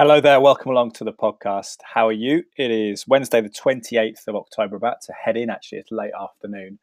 [0.00, 1.76] Hello there, welcome along to the podcast.
[1.82, 2.42] How are you?
[2.56, 5.76] It is Wednesday, the 28th of October, about to head in actually.
[5.76, 6.78] It's late afternoon,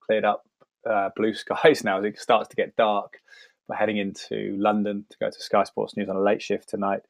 [0.00, 0.44] cleared up
[0.84, 3.20] uh, blue skies now as it starts to get dark.
[3.68, 7.02] We're heading into London to go to Sky Sports News on a late shift tonight.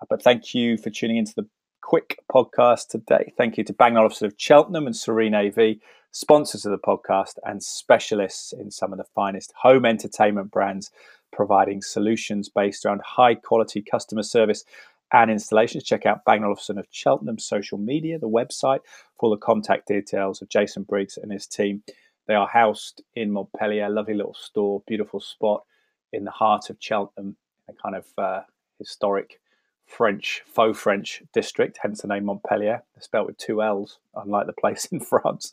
[0.00, 1.46] Uh, but thank you for tuning into the
[1.82, 3.34] quick podcast today.
[3.36, 5.76] Thank you to Bang Olufsen of Cheltenham and Serene AV,
[6.12, 10.90] sponsors of the podcast and specialists in some of the finest home entertainment brands,
[11.34, 14.64] providing solutions based around high quality customer service
[15.12, 18.80] and installations, check out Bang Olufsen of Cheltenham social media, the website,
[19.20, 21.82] for the contact details of Jason Briggs and his team.
[22.26, 25.64] They are housed in Montpellier, lovely little store, beautiful spot
[26.12, 27.36] in the heart of Cheltenham,
[27.68, 28.40] a kind of uh,
[28.78, 29.40] historic
[29.86, 32.82] French, faux French district, hence the name Montpellier.
[32.98, 35.52] Spelled with two L's, unlike the place in France,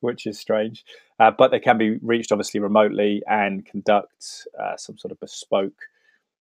[0.00, 0.84] which is strange.
[1.18, 5.88] Uh, but they can be reached obviously remotely and conduct uh, some sort of bespoke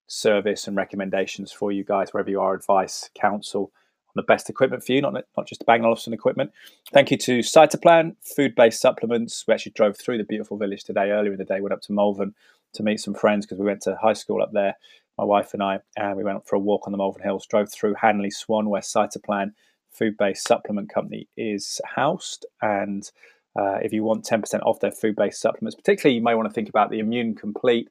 [0.10, 3.72] service and recommendations for you guys wherever you are, advice, counsel
[4.08, 6.52] on the best equipment for you, not not just Bang Olufsen equipment.
[6.92, 9.46] Thank you to Cytoplan, food-based supplements.
[9.48, 11.12] We actually drove through the beautiful village today.
[11.12, 12.34] Earlier in the day, went up to Malvern
[12.74, 14.76] to meet some friends because we went to high school up there.
[15.18, 17.46] My wife and I, and we went for a walk on the Malvern Hills.
[17.46, 19.52] Drove through Hanley Swan, where Cytoplan,
[19.92, 23.12] food-based supplement company, is housed, and
[23.56, 26.70] uh, if you want 10% off their food-based supplements, particularly you may want to think
[26.70, 27.90] about the Immune Complete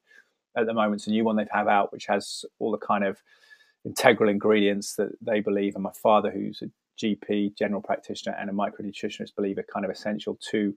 [0.57, 1.01] at the moment.
[1.01, 3.23] It's a new one they've have out, which has all the kind of
[3.85, 8.53] integral ingredients that they believe, and my father, who's a GP, general practitioner, and a
[8.53, 10.75] micronutritionist, believe are kind of essential to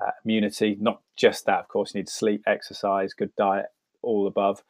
[0.00, 0.76] uh, immunity.
[0.80, 3.66] Not just that, of course, you need sleep, exercise, good diet,
[4.02, 4.62] all above,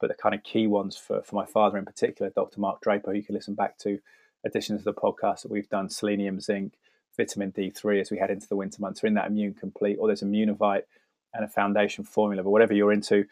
[0.00, 2.60] but the kind of key ones for, for my father in particular, Dr.
[2.60, 3.98] Mark Draper, who you can listen back to
[4.44, 6.74] additions to the podcast that we've done, selenium, zinc,
[7.16, 10.06] vitamin D3 as we head into the winter months are in that immune complete, or
[10.06, 10.82] there's Immunovite
[11.32, 13.24] and a foundation formula, but whatever you're into,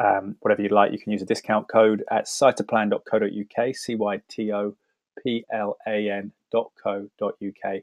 [0.00, 4.52] um, whatever you'd like, you can use a discount code at cytoplan.co.uk, C Y T
[4.52, 4.74] O
[5.22, 7.82] P L A N.co.uk.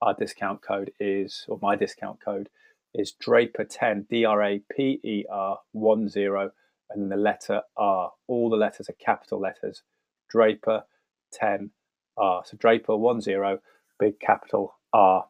[0.00, 2.48] Our discount code is, or my discount code
[2.94, 6.50] is Draper10, D R A P E R 1 0,
[6.90, 8.12] and the letter R.
[8.26, 9.82] All the letters are capital letters.
[10.30, 10.84] Draper
[11.32, 11.70] 10
[12.16, 12.42] R.
[12.46, 13.60] So Draper 1 0,
[13.98, 15.26] big capital R.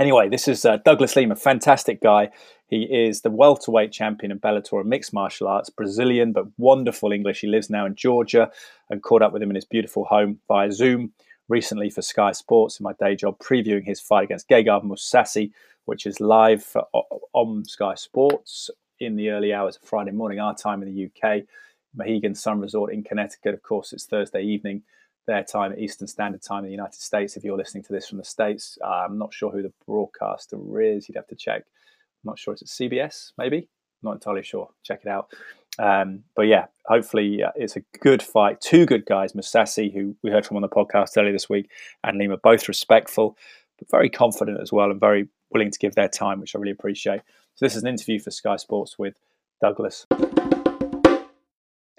[0.00, 2.30] Anyway, this is uh, Douglas Lima, fantastic guy.
[2.66, 7.42] He is the welterweight champion of Bellator and mixed martial arts, Brazilian but wonderful English.
[7.42, 8.50] He lives now in Georgia
[8.88, 11.12] and caught up with him in his beautiful home via Zoom
[11.50, 15.50] recently for Sky Sports in my day job, previewing his fight against Gegard Mousasi,
[15.84, 16.86] which is live for,
[17.34, 21.42] on Sky Sports in the early hours of Friday morning, our time in the UK.
[21.94, 23.52] Mohegan Sun Resort in Connecticut.
[23.52, 24.84] Of course, it's Thursday evening
[25.26, 27.36] their time, Eastern Standard Time in the United States.
[27.36, 30.58] If you're listening to this from the States, uh, I'm not sure who the broadcaster
[30.80, 31.08] is.
[31.08, 31.62] You'd have to check.
[31.64, 32.54] I'm not sure.
[32.54, 33.68] It's CBS, maybe.
[34.02, 34.70] Not entirely sure.
[34.82, 35.32] Check it out.
[35.78, 38.60] Um, but yeah, hopefully uh, it's a good fight.
[38.60, 41.70] Two good guys, Mousasi, who we heard from on the podcast earlier this week,
[42.04, 43.36] and Lima, both respectful,
[43.78, 46.72] but very confident as well, and very willing to give their time, which I really
[46.72, 47.20] appreciate.
[47.54, 49.14] So this is an interview for Sky Sports with
[49.60, 50.06] Douglas.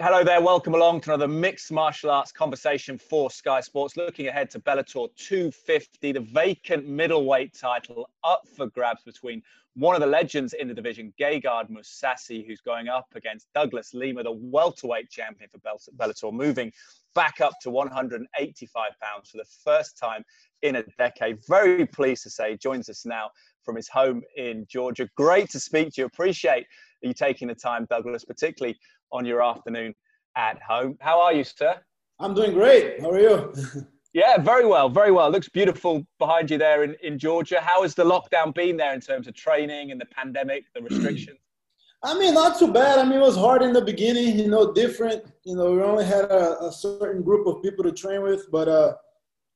[0.04, 3.96] Hello there, welcome along to another mixed martial arts conversation for Sky Sports.
[3.96, 9.42] Looking ahead to Bellator 250, the vacant middleweight title up for grabs between
[9.76, 14.24] one of the legends in the division, Gegard Mousasi, who's going up against Douglas Lima,
[14.24, 15.60] the welterweight champion for
[15.96, 16.74] Bellator, moving
[17.16, 20.26] back up to 185 pounds for the first time
[20.64, 21.40] in a decade.
[21.48, 23.30] Very pleased to say, joins us now
[23.64, 25.08] from his home in Georgia.
[25.16, 26.06] Great to speak to you.
[26.08, 26.66] Appreciate
[27.02, 28.78] you taking the time, Douglas, particularly
[29.14, 29.94] on your afternoon
[30.36, 30.98] at home.
[31.00, 31.80] How are you, sir?
[32.20, 33.00] I'm doing great.
[33.00, 33.54] How are you?
[34.14, 35.30] yeah, very well, very well.
[35.30, 37.62] Looks beautiful behind you there in, in Georgia.
[37.62, 41.38] How has the lockdown been there in terms of training and the pandemic, the restrictions?
[42.06, 43.00] I mean, not too bad.
[43.00, 45.24] I mean, it was hard in the beginning, you know, different.
[45.46, 48.68] You know, we only had a, a certain group of people to train with, but
[48.68, 48.96] uh,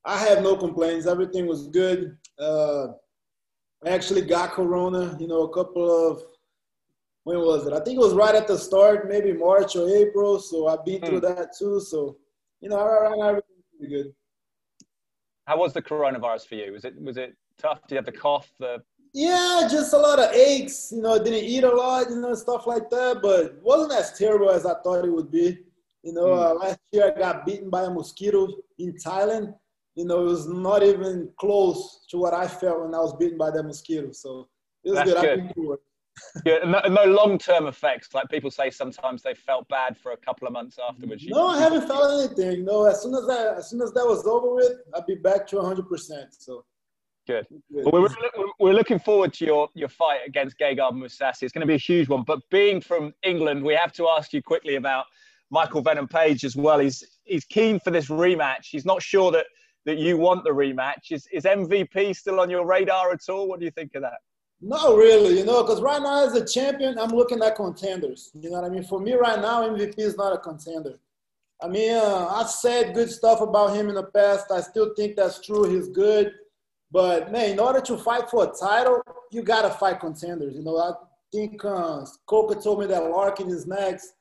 [0.05, 1.07] I have no complaints.
[1.07, 2.17] Everything was good.
[2.39, 2.87] Uh,
[3.85, 6.21] I actually got Corona, you know, a couple of
[7.27, 7.73] when was it?
[7.73, 10.39] I think it was right at the start, maybe March or April.
[10.39, 11.35] So I've been through mm.
[11.35, 11.81] that too.
[11.81, 12.15] So,
[12.61, 12.79] you know,
[13.21, 14.13] everything's pretty good.
[15.45, 16.71] How was the coronavirus for you?
[16.71, 17.81] Was it was it tough?
[17.81, 18.49] Did you have the cough?
[18.61, 18.81] The
[19.13, 20.93] yeah, just a lot of aches.
[20.93, 23.19] You know, I didn't eat a lot, you know, stuff like that.
[23.21, 25.59] But wasn't as terrible as I thought it would be.
[26.03, 26.45] You know, mm.
[26.45, 28.47] uh, last year I got bitten by a mosquito
[28.79, 29.53] in Thailand.
[29.95, 33.37] You know, it was not even close to what I felt when I was bitten
[33.37, 34.13] by that mosquito.
[34.13, 34.47] So
[34.85, 35.53] it was That's good.
[35.53, 35.79] good
[36.45, 38.13] yeah, no, no long-term effects.
[38.13, 41.25] Like people say, sometimes they felt bad for a couple of months afterwards.
[41.27, 42.65] No, I haven't felt anything.
[42.65, 45.47] No, as soon as that, as soon as that was over with, I'll be back
[45.47, 45.87] to 100.
[45.87, 46.63] percent So.
[47.27, 47.45] Good.
[47.69, 51.43] Well, we're, we're looking forward to your, your fight against Gegard Mousasi.
[51.43, 52.23] It's going to be a huge one.
[52.23, 55.03] But being from England, we have to ask you quickly about
[55.49, 56.79] Michael Venom Page as well.
[56.79, 58.67] He's he's keen for this rematch.
[58.71, 59.45] He's not sure that
[59.85, 61.11] that you want the rematch.
[61.11, 63.47] Is is MVP still on your radar at all?
[63.47, 64.19] What do you think of that?
[64.59, 68.31] No, really, you know, because right now as a champion, I'm looking at contenders.
[68.33, 68.83] You know what I mean?
[68.83, 70.99] For me right now, MVP is not a contender.
[71.61, 74.51] I mean, uh, I said good stuff about him in the past.
[74.51, 75.69] I still think that's true.
[75.69, 76.33] He's good.
[76.91, 79.01] But, man, in order to fight for a title,
[79.31, 80.55] you got to fight contenders.
[80.55, 80.93] You know, I
[81.31, 84.13] think uh, Coker told me that Larkin is next.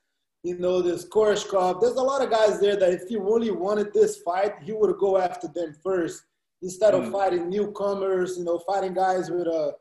[0.42, 1.80] You know, there's Koreshkov.
[1.80, 4.96] There's a lot of guys there that if he really wanted this fight, he would
[4.98, 6.24] go after them first
[6.62, 7.12] instead of mm.
[7.12, 9.74] fighting newcomers, you know, fighting guys with a,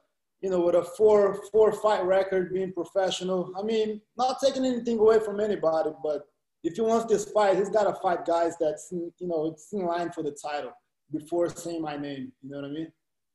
[0.45, 3.51] you know, with a four four fight record, being professional.
[3.59, 6.27] I mean, not taking anything away from anybody, but
[6.63, 9.83] if he wants this fight, he's got to fight guys that's you know it's in
[9.83, 10.71] line for the title
[11.11, 12.31] before saying my name.
[12.43, 12.91] You know what I mean?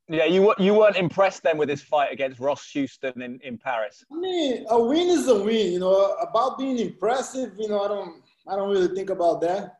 [0.07, 4.05] Yeah, you you weren't impressed then with his fight against Ross Houston in, in Paris.
[4.13, 5.73] I mean, a win is a win.
[5.73, 7.55] You know, about being impressive.
[7.59, 9.79] You know, I don't I don't really think about that.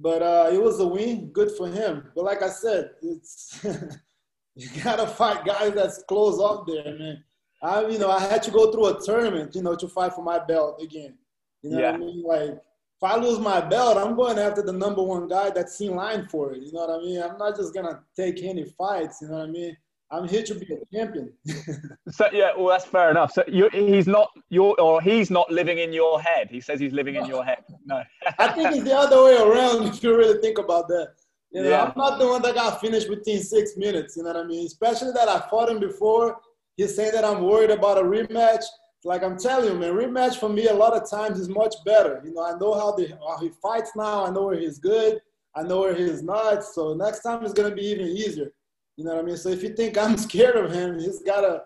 [0.00, 2.10] But uh, it was a win, good for him.
[2.16, 3.62] But like I said, it's
[4.54, 7.24] you gotta fight guys that's close up there, man.
[7.62, 10.22] I, you know, I had to go through a tournament, you know, to fight for
[10.22, 11.14] my belt again.
[11.62, 11.90] You know yeah.
[11.92, 12.22] what I mean?
[12.22, 15.94] Like if I lose my belt, I'm going after the number one guy that's in
[15.94, 16.62] line for it.
[16.62, 17.22] You know what I mean?
[17.22, 19.18] I'm not just gonna take any fights.
[19.22, 19.76] You know what I mean?
[20.12, 21.32] I'm here to be a champion.
[22.10, 23.32] so yeah, well that's fair enough.
[23.32, 26.48] So you, he's not your or he's not living in your head.
[26.50, 27.62] He says he's living in your head.
[27.84, 28.02] No.
[28.38, 29.86] I think it's the other way around.
[29.86, 31.14] If you really think about that,
[31.50, 31.84] you know, yeah.
[31.84, 34.16] I'm not the one that got finished within six minutes.
[34.16, 34.66] You know what I mean?
[34.66, 36.38] Especially that I fought him before.
[36.76, 38.64] He's saying that I'm worried about a rematch
[39.04, 42.20] like I'm telling you, man, rematch for me a lot of times is much better.
[42.24, 44.26] You know, I know how, the, how he fights now.
[44.26, 45.20] I know where he's good.
[45.56, 46.64] I know where he's not.
[46.64, 48.52] So next time it's gonna be even easier.
[48.96, 49.36] You know what I mean?
[49.36, 51.62] So if you think I'm scared of him, he's gotta,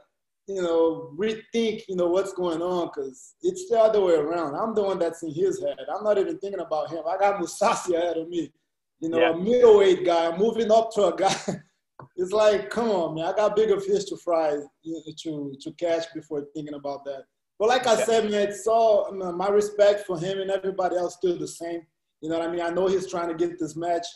[0.47, 4.55] you know, rethink, you know, what's going on because it's the other way around.
[4.55, 5.77] I'm the one that's in his head.
[5.95, 7.03] I'm not even thinking about him.
[7.09, 8.53] I got Mousasi ahead of me.
[9.05, 9.33] You know, yeah.
[9.33, 11.37] a middleweight guy moving up to a guy.
[12.17, 16.47] it's like, come on, man, I got bigger fish to fry to to catch before
[16.55, 17.25] thinking about that.
[17.59, 21.39] But like I said, man, it's all my respect for him and everybody else still
[21.39, 21.83] the same.
[22.23, 22.63] You know what I mean?
[22.63, 24.07] I know he's trying to get this match.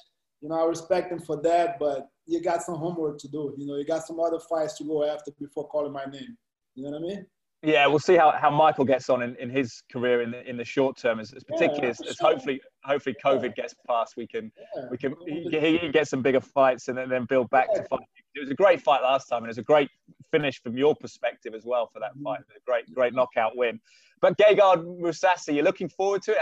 [0.41, 3.55] You know, I respect him for that, but you got some homework to do.
[3.59, 6.35] You know, you got some other fights to go after before calling my name.
[6.75, 7.27] You know what I mean?
[7.63, 10.57] Yeah, we'll see how, how Michael gets on in, in his career in the in
[10.57, 12.31] the short term, as, as particularly yeah, as, as sure.
[12.31, 14.85] hopefully hopefully COVID gets past, we can yeah.
[14.91, 17.83] we can he, he, can get some bigger fights and then, then build back yeah.
[17.83, 18.07] to fight.
[18.37, 19.91] It was a great fight last time, and it was a great
[20.31, 22.41] finish from your perspective as well for that fight.
[22.57, 23.81] A great great knockout win.
[24.21, 26.39] But Gegard Mousasi, you're looking forward to it.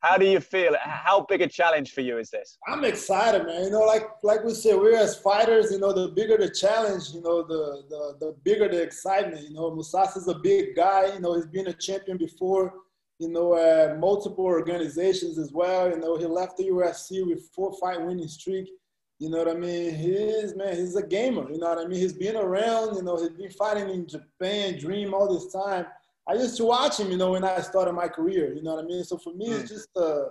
[0.00, 0.74] How do you feel?
[0.80, 2.56] How big a challenge for you is this?
[2.66, 3.64] I'm excited, man.
[3.64, 5.70] You know, like like we said, we're as fighters.
[5.70, 9.46] You know, the bigger the challenge, you know, the the, the bigger the excitement.
[9.46, 11.12] You know, is a big guy.
[11.12, 12.72] You know, he's been a champion before.
[13.18, 15.90] You know, uh, multiple organizations as well.
[15.90, 18.70] You know, he left the UFC with four fight winning streak.
[19.18, 19.94] You know what I mean?
[19.94, 21.50] He's man, he's a gamer.
[21.52, 22.00] You know what I mean?
[22.00, 22.96] He's been around.
[22.96, 25.84] You know, he's been fighting in Japan, Dream all this time
[26.28, 28.54] I used to watch him, you know, when I started my career.
[28.54, 29.04] You know what I mean?
[29.04, 29.74] So for me, it's mm.
[29.74, 30.28] just uh,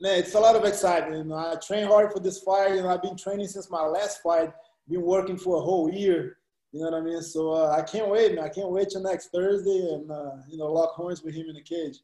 [0.00, 1.24] man, it's a lot of excitement.
[1.24, 2.74] You know, I train hard for this fight.
[2.74, 4.52] You know, I've been training since my last fight.
[4.88, 6.38] Been working for a whole year.
[6.72, 7.22] You know what I mean?
[7.22, 8.44] So uh, I can't wait, man.
[8.44, 11.54] I can't wait till next Thursday and uh, you know lock horns with him in
[11.54, 11.98] the cage.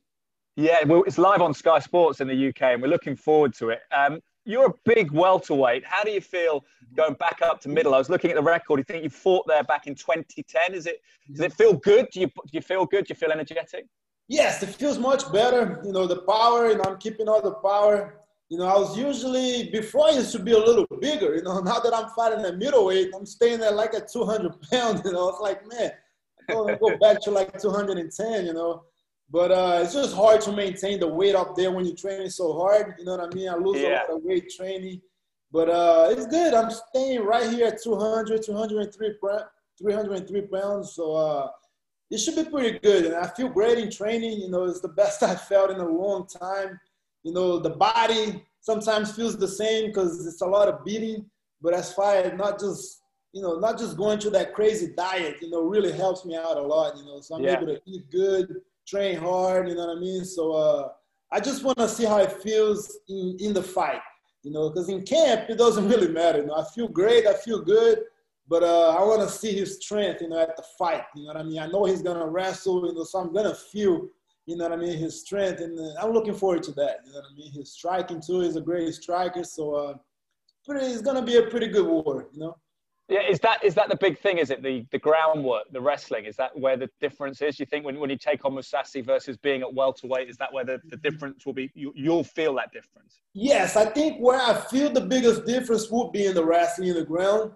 [0.56, 3.70] Yeah, well, it's live on Sky Sports in the UK, and we're looking forward to
[3.70, 3.80] it.
[3.92, 4.20] Um,
[4.50, 5.84] you're a big welterweight.
[5.84, 6.64] How do you feel
[6.96, 7.94] going back up to middle?
[7.94, 8.78] I was looking at the record.
[8.78, 10.74] You think you fought there back in 2010?
[10.74, 12.08] Is it does it feel good?
[12.12, 13.06] Do you do you feel good?
[13.06, 13.86] Do you feel energetic?
[14.28, 15.80] Yes, it feels much better.
[15.84, 18.20] You know, the power, you know, I'm keeping all the power.
[18.48, 21.36] You know, I was usually before I used to be a little bigger.
[21.36, 25.02] You know, now that I'm fighting at middleweight, I'm staying there like at 200 pounds.
[25.04, 25.92] You know, it's like man,
[26.48, 28.46] I go, go back to like 210.
[28.46, 28.84] You know,
[29.30, 32.52] but uh, it's just hard to maintain the weight up there when you're training so
[32.58, 32.94] hard.
[32.98, 33.48] You know what I mean?
[33.48, 33.88] I lose yeah.
[33.88, 35.00] a lot of weight training.
[35.52, 36.52] But uh, it's good.
[36.52, 39.14] I'm staying right here at 200, 203,
[39.78, 40.94] 303 pounds.
[40.94, 41.48] So uh,
[42.10, 43.06] it should be pretty good.
[43.06, 44.40] And I feel great in training.
[44.40, 46.80] You know, it's the best I've felt in a long time.
[47.22, 51.26] You know, the body sometimes feels the same because it's a lot of beating.
[51.62, 55.36] But as far as not just, you know, not just going through that crazy diet,
[55.40, 56.96] you know, really helps me out a lot.
[56.96, 57.56] You know, so I'm yeah.
[57.56, 58.56] able to eat good
[58.90, 60.24] train hard, you know what I mean?
[60.24, 60.88] So uh,
[61.30, 64.00] I just want to see how it feels in, in the fight,
[64.42, 66.38] you know, because in camp, it doesn't really matter.
[66.38, 68.00] You know, I feel great, I feel good,
[68.48, 71.28] but uh, I want to see his strength, you know, at the fight, you know
[71.28, 71.58] what I mean?
[71.60, 74.08] I know he's going to wrestle, you know, so I'm going to feel,
[74.46, 77.12] you know what I mean, his strength, and uh, I'm looking forward to that, you
[77.12, 77.52] know what I mean?
[77.52, 79.94] His striking, too, he's a great striker, so uh,
[80.64, 82.56] pretty, it's going to be a pretty good war, you know?
[83.10, 84.38] Yeah, is that is that the big thing?
[84.38, 86.26] Is it the the groundwork, the wrestling?
[86.26, 87.58] Is that where the difference is?
[87.58, 90.64] You think when, when you take on Mousasi versus being at welterweight, is that where
[90.64, 91.72] the, the difference will be?
[91.74, 93.20] You, you'll feel that difference.
[93.34, 96.94] Yes, I think where I feel the biggest difference would be in the wrestling in
[96.94, 97.50] the ground.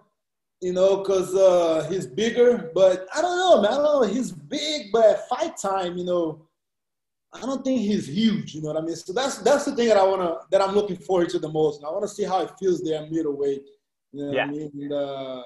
[0.60, 3.72] You know, because uh, he's bigger, but I don't know, man.
[3.72, 4.12] I don't know.
[4.12, 6.48] He's big, but at fight time, you know,
[7.32, 8.54] I don't think he's huge.
[8.54, 8.96] You know what I mean?
[8.96, 11.78] So that's that's the thing that I wanna that I'm looking forward to the most.
[11.78, 13.62] And I want to see how it feels there middleweight
[14.14, 14.44] you know yeah.
[14.44, 14.70] I mean?
[14.74, 15.42] And, uh,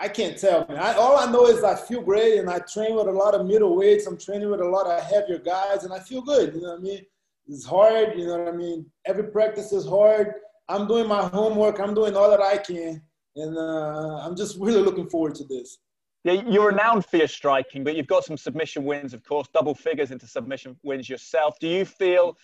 [0.00, 0.78] I can't tell, man.
[0.78, 3.42] I, all I know is I feel great, and I train with a lot of
[3.42, 4.06] middleweights.
[4.06, 6.54] I'm training with a lot of heavier guys, and I feel good.
[6.54, 7.00] You know what I mean?
[7.48, 8.16] It's hard.
[8.16, 8.86] You know what I mean?
[9.06, 10.34] Every practice is hard.
[10.68, 11.80] I'm doing my homework.
[11.80, 13.02] I'm doing all that I can,
[13.34, 15.78] and uh, I'm just really looking forward to this.
[16.24, 19.74] Yeah, you're renowned for your striking, but you've got some submission wins, of course, double
[19.74, 21.58] figures into submission wins yourself.
[21.58, 22.36] Do you feel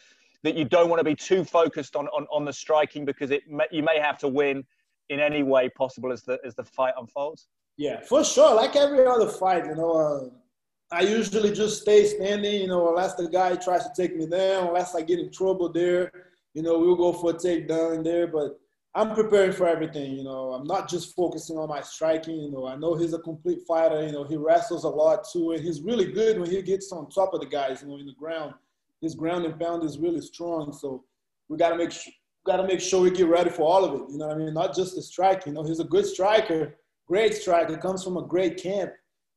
[0.43, 3.43] that you don't want to be too focused on on, on the striking because it
[3.49, 4.65] may, you may have to win
[5.11, 7.49] in any way possible as the as the fight unfolds?
[7.77, 8.55] Yeah, for sure.
[8.55, 12.63] Like every other fight, you know, uh, I usually just stay standing.
[12.63, 15.73] You know, unless the guy tries to take me down, unless I get in trouble
[15.73, 16.13] there,
[16.55, 18.27] you know, we'll go for a takedown there.
[18.27, 18.59] But
[18.95, 20.13] I'm preparing for everything.
[20.13, 22.37] You know, I'm not just focusing on my striking.
[22.37, 24.07] You know, I know he's a complete fighter.
[24.07, 27.11] You know, he wrestles a lot too, and he's really good when he gets on
[27.11, 27.83] top of the guys.
[27.83, 28.55] You know, in the ground,
[29.01, 30.73] his ground and pound is really strong.
[30.73, 31.05] So
[31.49, 32.13] we got to make sure
[32.45, 34.11] got to make sure we get ready for all of it.
[34.11, 34.55] You know what I mean?
[34.55, 35.47] Not just the strike.
[35.47, 36.77] You know, he's a good striker,
[37.09, 38.93] great striker, comes from a great camp.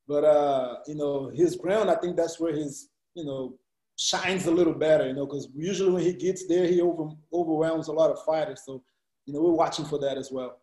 [0.07, 3.57] But uh, you know, his ground, I think that's where his you know
[3.97, 5.07] shines a little better.
[5.07, 8.61] You know, because usually when he gets there, he over, overwhelms a lot of fighters.
[8.65, 8.83] So
[9.25, 10.59] you know, we're watching for that as well.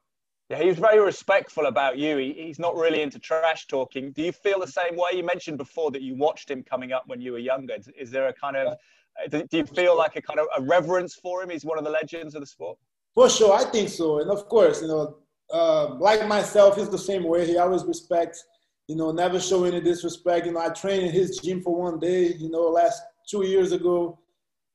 [0.50, 2.18] Yeah, he was very respectful about you.
[2.18, 4.12] He, he's not really into trash talking.
[4.12, 5.10] Do you feel the same way?
[5.14, 7.76] You mentioned before that you watched him coming up when you were younger.
[7.98, 8.76] Is there a kind of
[9.30, 11.50] do, you feel like a kind of a reverence for him?
[11.50, 12.78] He's one of the legends of the sport.
[13.14, 14.20] For sure, I think so.
[14.20, 15.16] And of course, you know,
[15.52, 17.46] uh, like myself, he's the same way.
[17.46, 18.44] He always respects,
[18.88, 20.46] you know, never show any disrespect.
[20.46, 23.72] You know, I trained in his gym for one day, you know, last two years
[23.72, 24.18] ago.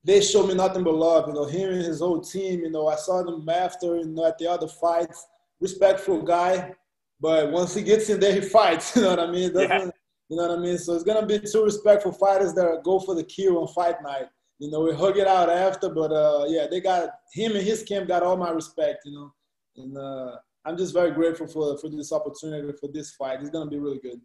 [0.02, 1.28] They showed me nothing but love.
[1.28, 4.24] You know, him and his whole team, you know, I saw them after, you know,
[4.24, 5.26] at the other fights.
[5.60, 6.74] Respectful guy.
[7.20, 8.96] But once he gets in there, he fights.
[8.96, 9.52] You know what I mean?
[9.54, 9.90] Yeah.
[10.30, 10.78] You know what I mean?
[10.78, 14.26] So it's gonna be two respectful fighters that go for the kill on fight night.
[14.60, 17.82] You know, we hug it out after, but uh, yeah, they got him and his
[17.82, 19.00] camp got all my respect.
[19.04, 19.34] You know,
[19.76, 23.40] and uh, I'm just very grateful for for this opportunity for this fight.
[23.40, 24.20] It's gonna be really good.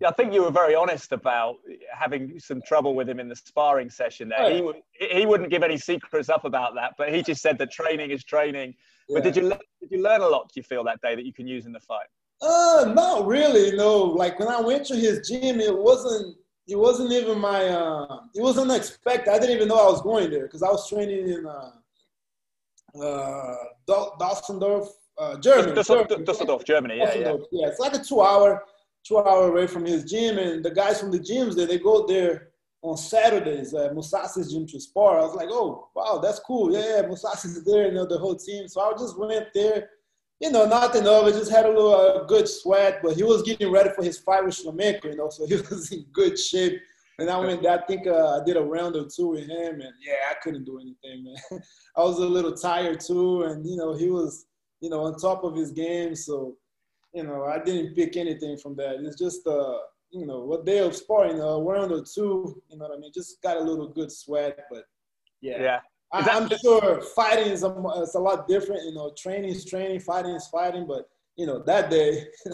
[0.00, 1.56] Yeah, I think you were very honest about
[1.92, 4.30] having some trouble with him in the sparring session.
[4.30, 7.58] There, he would he wouldn't give any secrets up about that, but he just said
[7.58, 8.74] that training is training.
[9.08, 9.18] Yeah.
[9.18, 10.48] But did you did you learn a lot?
[10.48, 12.06] Do you feel that day that you can use in the fight?
[12.42, 13.76] Uh, not really.
[13.76, 16.36] No, like when I went to his gym, it wasn't.
[16.68, 17.68] It wasn't even my.
[17.68, 19.32] Uh, it wasn't expected.
[19.32, 21.70] I didn't even know I was going there because I was training in uh,
[23.00, 23.54] uh,
[24.18, 25.74] Dusseldorf, uh, Germany.
[25.74, 26.98] Dusseldorf, Dusseldorf, Germany.
[26.98, 27.40] Yeah, Dusseldorf.
[27.52, 27.60] yeah.
[27.62, 28.64] Yeah, it's like a two-hour,
[29.06, 32.48] two-hour away from his gym, and the guys from the gyms there, they go there
[32.82, 35.20] on Saturdays at Mousasi's gym to spar.
[35.20, 36.72] I was like, oh, wow, that's cool.
[36.72, 38.66] Yeah, yeah, Mousasi's there, you know, the whole team.
[38.66, 39.88] So I just went there
[40.42, 43.70] you know, nothing over, just had a little uh, good sweat, but he was getting
[43.70, 46.80] ready for his fight with Shlemenko, you know, so he was in good shape.
[47.20, 49.92] And I went, I think uh, I did a round or two with him, and
[50.04, 51.62] yeah, I couldn't do anything, man.
[51.96, 54.46] I was a little tired too, and you know, he was,
[54.80, 56.56] you know, on top of his game, so
[57.14, 58.96] you know, I didn't pick anything from that.
[59.00, 59.78] It's just, uh,
[60.10, 63.12] you know, what day of sparring, a round or two, you know what I mean?
[63.14, 64.84] Just got a little good sweat, but
[65.40, 65.60] yeah.
[65.60, 65.80] Yeah.
[66.12, 68.84] I, am sure fighting is a, it's a lot different.
[68.84, 70.86] You know, training is training, fighting is fighting.
[70.86, 72.26] But you know, that day,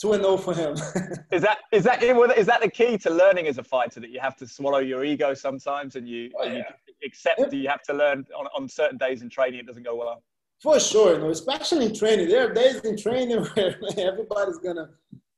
[0.00, 0.72] two and zero oh for him.
[1.32, 4.20] is that is that is that the key to learning as a fighter that you
[4.20, 6.64] have to swallow your ego sometimes and you, oh, and you
[7.04, 9.94] accept that you have to learn on, on certain days in training it doesn't go
[9.94, 10.22] well.
[10.60, 12.28] For sure, you know, especially in training.
[12.28, 14.90] There are days in training where man, everybody's gonna,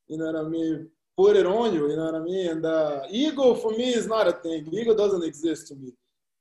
[0.06, 1.90] you know what I mean, put it on you.
[1.90, 2.48] You know what I mean?
[2.48, 4.68] And uh, ego for me is not a thing.
[4.72, 5.92] Ego doesn't exist to me.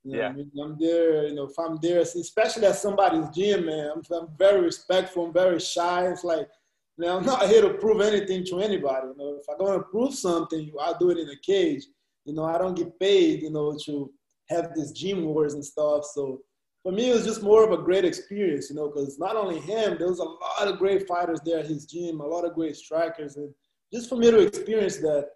[0.07, 0.29] You yeah.
[0.29, 0.51] I mean?
[0.63, 4.61] I'm there, you know, if I'm there, especially at somebody's gym, man, I'm, I'm very
[4.61, 6.07] respectful, I'm very shy.
[6.07, 6.47] It's like,
[6.97, 9.07] you know, I'm not here to prove anything to anybody.
[9.07, 11.83] You know, if I'm going to prove something, I'll do it in a cage.
[12.23, 14.09] You know, I don't get paid, you know, to
[14.49, 16.05] have these gym wars and stuff.
[16.13, 16.41] So
[16.83, 19.59] for me, it was just more of a great experience, you know, because not only
[19.59, 22.53] him, there was a lot of great fighters there at his gym, a lot of
[22.53, 23.35] great strikers.
[23.35, 23.53] And
[23.93, 25.31] just for me to experience that,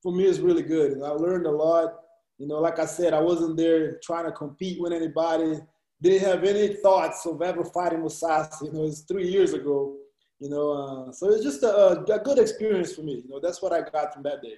[0.00, 0.92] for me, is really good.
[0.92, 1.94] And I learned a lot.
[2.38, 5.60] You know, like I said, I wasn't there trying to compete with anybody.
[6.00, 8.66] Didn't have any thoughts of ever fighting Mousasi.
[8.66, 9.96] You know, it was three years ago.
[10.40, 13.22] You know, uh, so it's just a, a, good experience for me.
[13.24, 14.56] You know, that's what I got from that day.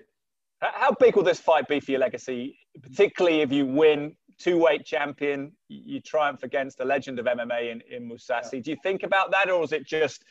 [0.61, 5.53] How big will this fight be for your legacy, particularly if you win two-weight champion,
[5.69, 8.55] you triumph against a legend of MMA in, in Mousasi?
[8.55, 8.61] Yeah.
[8.61, 10.25] Do you think about that, or is it just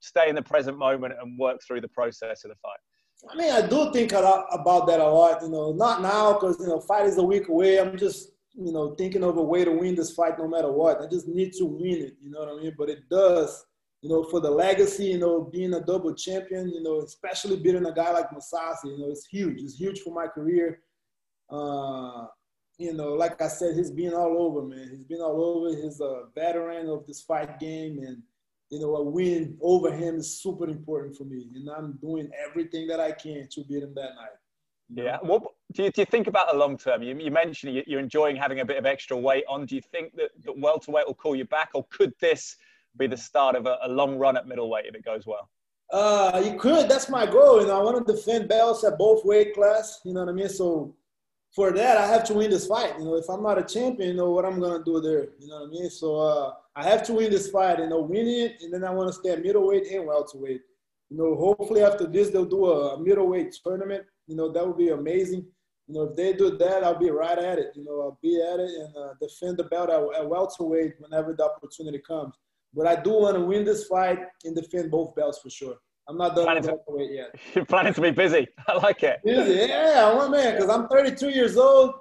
[0.00, 2.78] stay in the present moment and work through the process of the fight?
[3.28, 5.42] I mean, I do think a lot about that a lot.
[5.42, 7.78] You know, not now because you know, fight is a week away.
[7.80, 11.00] I'm just you know thinking of a way to win this fight no matter what.
[11.00, 12.16] I just need to win it.
[12.22, 12.74] You know what I mean?
[12.76, 13.64] But it does.
[14.02, 17.86] You know, for the legacy, you know, being a double champion, you know, especially beating
[17.86, 19.60] a guy like Mousasi, you know, it's huge.
[19.60, 20.80] It's huge for my career.
[21.50, 22.26] Uh,
[22.78, 24.90] you know, like I said, he's been all over, man.
[24.90, 25.74] He's been all over.
[25.74, 28.22] He's a veteran of this fight game, and
[28.70, 32.86] you know, a win over him is super important for me, and I'm doing everything
[32.88, 34.36] that I can to beat him that night.
[34.92, 35.18] Yeah.
[35.20, 35.42] What
[35.72, 37.02] do you, do you think about the long term?
[37.02, 39.66] You, you mentioned you're enjoying having a bit of extra weight on.
[39.66, 42.56] Do you think that, that welterweight will call you back, or could this
[42.96, 45.50] be the start of a, a long run at middleweight if it goes well?
[45.92, 46.88] Uh, you could.
[46.88, 47.60] That's my goal.
[47.60, 50.00] You know, I want to defend belts at both weight class.
[50.04, 50.48] You know what I mean?
[50.48, 50.96] So
[51.56, 52.98] for that, I have to win this fight.
[52.98, 55.28] You know, if I'm not a champion, you know what I'm gonna do there.
[55.40, 55.88] You know what I mean?
[55.88, 57.78] So uh, I have to win this fight.
[57.78, 60.60] You know, win it, and then I want to stay middleweight and welterweight.
[61.08, 64.04] You know, hopefully after this they'll do a middleweight tournament.
[64.26, 65.46] You know, that would be amazing.
[65.88, 67.72] You know, if they do that, I'll be right at it.
[67.74, 71.32] You know, I'll be at it and uh, defend the belt at, at welterweight whenever
[71.32, 72.34] the opportunity comes.
[72.74, 75.76] But I do want to win this fight and defend both belts for sure.
[76.08, 76.78] I'm not done planning to,
[77.10, 77.34] yet.
[77.54, 78.46] You're planning to be busy.
[78.68, 79.20] I like it.
[79.24, 81.94] Busy, yeah, I want to man, because I'm 32 years old.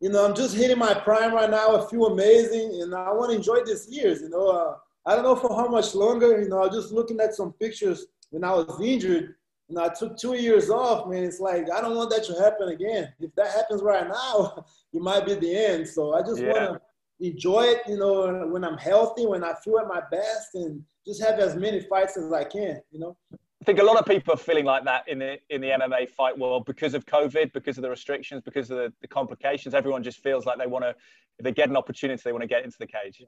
[0.00, 1.76] You know, I'm just hitting my prime right now.
[1.76, 4.20] I feel amazing, and I want to enjoy these years.
[4.20, 6.40] You know, uh, I don't know for how much longer.
[6.40, 9.34] You know, I was just looking at some pictures when I was injured.
[9.68, 11.24] You know, I took two years off, man.
[11.24, 13.12] It's like I don't want that to happen again.
[13.18, 15.88] If that happens right now, it might be the end.
[15.88, 16.52] So I just yeah.
[16.52, 16.80] want
[17.20, 17.82] to enjoy it.
[17.88, 21.56] You know, when I'm healthy, when I feel at my best, and just have as
[21.56, 22.80] many fights as I can.
[22.92, 23.16] You know.
[23.60, 26.10] I think a lot of people are feeling like that in the in the MMA
[26.10, 29.74] fight world because of COVID, because of the restrictions, because of the, the complications.
[29.74, 30.94] Everyone just feels like they want to,
[31.38, 33.20] if they get an opportunity, they want to get into the cage.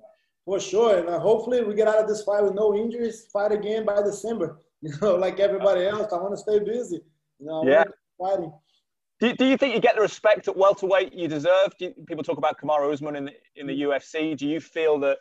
[0.45, 3.27] For sure, and uh, hopefully we get out of this fight with no injuries.
[3.33, 4.59] Fight again by December.
[4.83, 7.03] You know, like everybody else, I want to stay busy.
[7.39, 7.85] You know, yeah.
[8.19, 8.51] fighting.
[9.21, 11.75] Do, do you think you get the respect at welterweight you deserve?
[11.79, 14.35] You, people talk about Kamaru Usman in the, in the UFC.
[14.35, 15.19] Do you feel that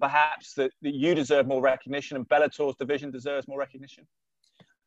[0.00, 4.08] perhaps that, that you deserve more recognition and Bellator's division deserves more recognition?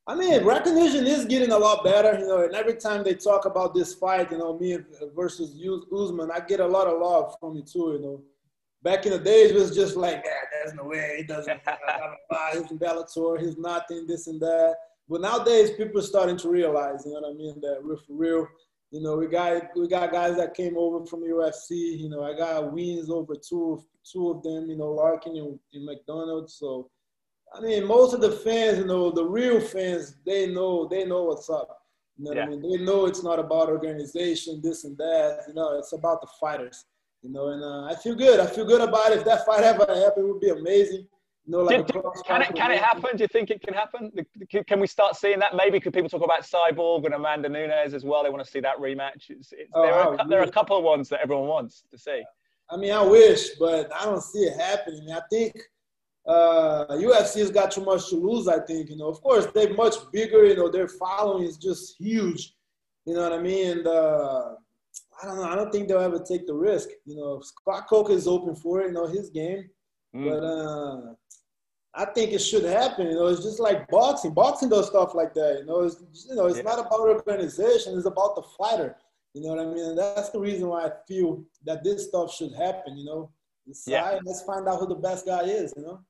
[0.10, 2.44] I mean, recognition is getting a lot better, you know.
[2.44, 4.80] And every time they talk about this fight, you know, me
[5.16, 5.54] versus
[5.96, 8.24] Usman, I get a lot of love from it too, you know.
[8.82, 11.62] Back in the days, it was just like, yeah, there's no way he doesn't.
[12.54, 14.78] he's in Bellator, he's nothing, this and that.
[15.08, 18.14] But nowadays, people are starting to realize, you know what I mean, that we're for
[18.14, 18.48] real.
[18.90, 22.00] You know, we got we got guys that came over from UFC.
[22.00, 24.72] You know, I got wins over two of two of them.
[24.72, 26.50] You know, Larkin and, and MacDonald.
[26.50, 26.90] So
[27.54, 31.24] I mean, most of the fans, you know, the real fans, they know they know
[31.24, 31.84] what's up.
[32.18, 32.44] You know yeah.
[32.44, 32.62] I mean?
[32.62, 35.46] They know it's not about organization, this and that.
[35.48, 36.86] You know, it's about the fighters.
[37.22, 38.40] You know, and uh, I feel good.
[38.40, 39.20] I feel good about it.
[39.20, 41.08] If that fight ever happened, it would be amazing.
[41.46, 43.18] You know, like do, can it can it happen?
[43.18, 44.12] Do you think it can happen?
[44.68, 45.56] Can we start seeing that?
[45.56, 48.24] Maybe could people talk about Cyborg and Amanda Nunes as well?
[48.24, 49.30] They want to see that rematch.
[49.30, 51.84] It's, it's, oh, there, are, a, there are a couple of ones that everyone wants
[51.90, 52.22] to see.
[52.70, 55.12] I mean, I wish, but I don't see it happening.
[55.12, 55.56] I think
[56.30, 58.48] uh, UFC's got too much to lose.
[58.48, 59.08] I think you know.
[59.08, 60.46] Of course, they're much bigger.
[60.46, 62.54] You know, their following is just huge.
[63.06, 63.80] You know what I mean?
[63.80, 64.54] And uh,
[65.22, 65.44] I don't know.
[65.46, 66.90] I don't think they'll ever take the risk.
[67.06, 68.88] You know, Scott Coker is open for it.
[68.88, 69.70] You know, his game.
[70.16, 70.30] Mm.
[70.30, 71.14] But uh,
[71.96, 73.08] I think it should happen.
[73.08, 74.36] You know, it's just like boxing.
[74.36, 75.58] Boxing does stuff like that.
[75.62, 76.64] You know, it's you know, it's yeah.
[76.64, 77.98] not about organization.
[77.98, 78.98] It's about the fighter.
[79.34, 79.84] You know what I mean?
[79.84, 82.98] And that's the reason why I feel that this stuff should happen.
[82.98, 83.32] You know,
[83.88, 84.20] yeah.
[84.24, 85.74] let's find out who the best guy is.
[85.76, 86.02] You know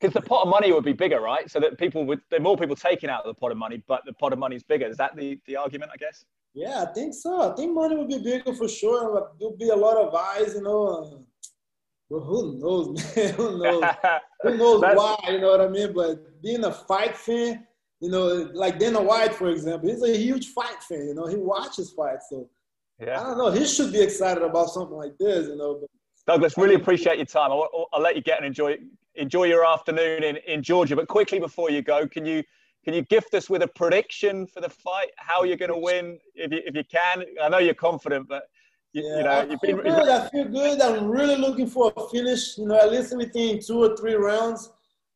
[0.00, 1.50] because the pot of money would be bigger, right?
[1.50, 3.82] So that people would there are more people taking out of the pot of money,
[3.86, 4.86] but the pot of money is bigger.
[4.86, 5.90] Is that the the argument?
[5.92, 6.24] I guess.
[6.54, 7.52] Yeah, I think so.
[7.52, 9.30] I think money would be bigger for sure.
[9.38, 11.24] There'll be a lot of eyes, you know.
[12.10, 13.34] Who knows, man?
[13.34, 13.84] who knows?
[14.42, 15.16] who knows why?
[15.28, 15.92] You know what I mean?
[15.92, 17.66] But being a fight fan,
[18.00, 21.08] you know, like Dana White, for example, he's a huge fight fan.
[21.08, 22.48] You know, he watches fights, so
[22.98, 23.20] yeah.
[23.20, 23.50] I don't know.
[23.50, 25.80] He should be excited about something like this, you know.
[25.80, 25.90] But,
[26.26, 27.52] Douglas, really appreciate your time.
[27.52, 28.76] I'll, I'll, let you get and enjoy
[29.18, 30.96] enjoy your afternoon in, in Georgia.
[30.96, 32.42] But quickly before you go, can you
[32.84, 35.10] can you gift us with a prediction for the fight?
[35.16, 37.24] How you're going to win, if you, if you can?
[37.42, 38.44] I know you're confident, but
[38.92, 40.08] you, yeah, you know, I feel been, good.
[40.08, 40.80] I feel good.
[40.80, 42.56] I'm really looking for a finish.
[42.56, 44.70] You know, at least within two or three rounds,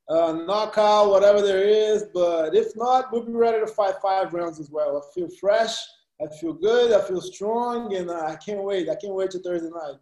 [0.08, 2.04] uh, knockout, whatever there is.
[2.12, 4.98] But if not, we'll be ready to fight five rounds as well.
[4.98, 5.76] I feel fresh.
[6.20, 6.92] I feel good.
[6.92, 8.88] I feel strong, and uh, I can't wait.
[8.90, 9.96] I can't wait to Thursday night.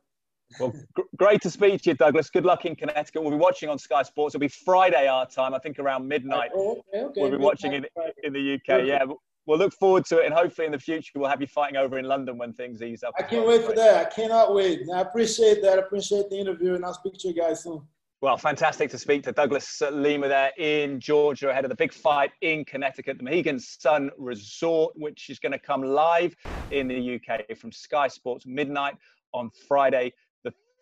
[0.59, 2.31] Well, g- great to speak to you, Douglas.
[2.31, 3.23] Good luck in Connecticut.
[3.23, 4.35] We'll be watching on Sky Sports.
[4.35, 6.51] It'll be Friday our time, I think around midnight.
[6.55, 7.21] Oh, okay, okay.
[7.21, 7.87] We'll be watching in,
[8.25, 8.87] in the UK.
[8.87, 9.05] Yeah,
[9.47, 11.99] we'll look forward to it, and hopefully in the future we'll have you fighting over
[11.99, 13.15] in London when things ease up.
[13.19, 14.07] I can't wait for that.
[14.07, 14.81] I cannot wait.
[14.93, 15.79] I appreciate that.
[15.79, 17.83] I appreciate the interview, and I'll speak to you guys soon.
[18.23, 22.31] Well, fantastic to speak to Douglas Lima there in Georgia ahead of the big fight
[22.43, 26.37] in Connecticut, the Mohegan Sun Resort, which is going to come live
[26.71, 28.95] in the UK from Sky Sports midnight
[29.33, 30.13] on Friday,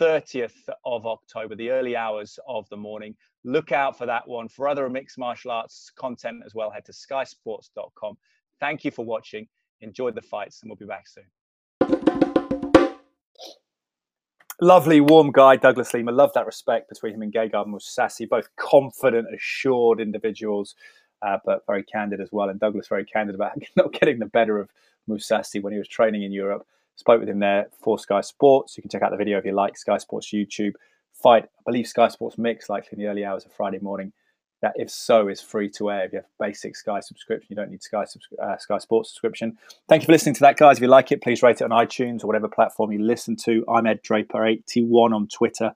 [0.01, 3.15] 30th of October, the early hours of the morning.
[3.45, 4.49] Look out for that one.
[4.49, 8.17] For other mixed martial arts content as well, head to skysports.com.
[8.61, 9.47] Thank you for watching.
[9.81, 11.25] Enjoy the fights, and we'll be back soon.
[14.61, 16.11] Lovely, warm guy, Douglas Lima.
[16.11, 18.29] Love that respect between him and Gegard Mousasi.
[18.29, 20.75] Both confident, assured individuals,
[21.23, 22.49] uh, but very candid as well.
[22.49, 24.69] And Douglas very candid about not getting the better of
[25.09, 26.67] Mousasi when he was training in Europe.
[26.99, 28.77] Spoke with him there for Sky Sports.
[28.77, 29.79] You can check out the video if you like.
[29.79, 30.73] Sky Sports YouTube
[31.13, 31.45] fight.
[31.45, 34.13] I believe Sky Sports Mix, likely in the early hours of Friday morning
[34.63, 37.71] that if so is free to air if you have basic sky subscription you don't
[37.71, 38.05] need sky
[38.43, 39.57] uh, sky sports subscription
[39.89, 41.71] thank you for listening to that guys if you like it please rate it on
[41.71, 45.73] itunes or whatever platform you listen to i'm ed draper 81 on twitter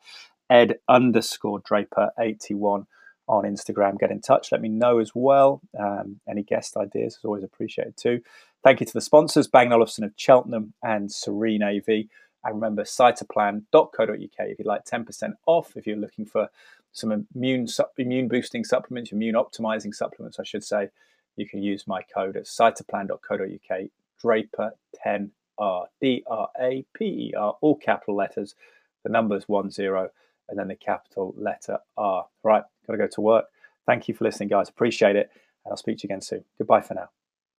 [0.50, 2.88] ed underscore draper 81
[3.28, 5.60] on instagram get in touch let me know as well.
[5.78, 8.20] Um, any guest ideas is always appreciated too.
[8.62, 14.18] Thank you to the sponsors bang olufsen of cheltenham and serene av and remember cytoplan.co.uk
[14.38, 16.48] if you'd like 10% off if you're looking for
[16.92, 17.66] some immune
[17.98, 20.90] immune boosting supplements, immune optimizing supplements, I should say,
[21.36, 23.80] you can use my code at cytoplan.co.uk,
[24.22, 28.54] Draper10R, D R A P E R, all capital letters,
[29.02, 30.10] the numbers one zero,
[30.48, 32.26] and then the capital letter R.
[32.42, 33.46] Right, got to go to work.
[33.86, 34.68] Thank you for listening, guys.
[34.68, 35.30] Appreciate it.
[35.64, 36.44] And I'll speak to you again soon.
[36.58, 37.10] Goodbye for now.